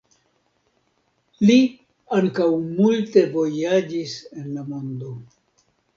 Li 1.49 1.57
ankaŭ 2.19 2.47
multe 2.63 3.23
vojaĝis 3.35 4.17
en 4.43 4.49
la 4.57 4.65
mondo. 4.73 5.13